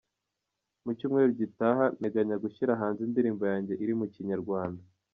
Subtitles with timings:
[0.83, 4.83] Mu cyumweru gitaha, nteganya gushyira hanze indirimbo yanjye iri mu Kinyarwanda.